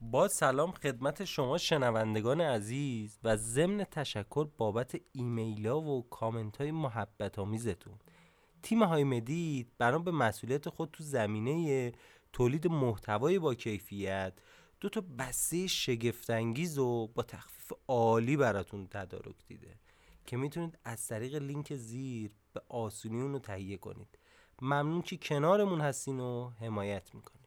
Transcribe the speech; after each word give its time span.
با 0.00 0.28
سلام 0.28 0.72
خدمت 0.72 1.24
شما 1.24 1.58
شنوندگان 1.58 2.40
عزیز 2.40 3.18
و 3.24 3.36
ضمن 3.36 3.84
تشکر 3.84 4.48
بابت 4.58 5.00
ایمیلا 5.12 5.80
و 5.80 6.08
کامنت 6.10 6.56
های 6.56 6.70
محبت 6.70 7.38
آمیزتون 7.38 7.98
تیم 8.62 8.82
های 8.82 9.04
مدید 9.04 9.72
بنا 9.78 9.98
به 9.98 10.10
مسئولیت 10.10 10.68
خود 10.68 10.90
تو 10.92 11.04
زمینه 11.04 11.92
تولید 12.32 12.66
محتوای 12.66 13.38
با 13.38 13.54
کیفیت 13.54 14.32
دو 14.80 14.88
تا 14.88 15.02
بسته 15.18 15.66
شگفتانگیز 15.66 16.78
و 16.78 17.06
با 17.14 17.22
تخفیف 17.22 17.72
عالی 17.88 18.36
براتون 18.36 18.86
تدارک 18.86 19.46
دیده 19.46 19.78
که 20.26 20.36
می‌تونید 20.36 20.78
از 20.84 21.06
طریق 21.06 21.34
لینک 21.34 21.74
زیر 21.74 22.30
به 22.52 22.62
آسونی 22.68 23.20
اون 23.20 23.32
رو 23.32 23.38
تهیه 23.38 23.76
کنید. 23.76 24.18
ممنون 24.62 25.02
که 25.02 25.16
کنارمون 25.16 25.80
هستین 25.80 26.20
و 26.20 26.50
حمایت 26.50 27.14
می‌کنید 27.14 27.37